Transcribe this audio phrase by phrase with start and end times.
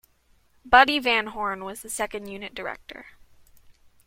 [0.65, 3.05] Buddy Van Horn was the second unit director.